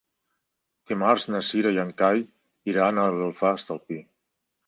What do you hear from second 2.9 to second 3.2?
a